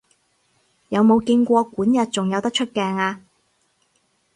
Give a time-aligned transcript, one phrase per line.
[0.89, 3.21] 有冇見過管軼仲有得出鏡啊？